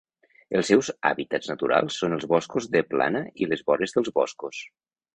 [0.59, 4.69] Els seus hàbitats naturals són els boscos de plana i les vores dels boscos.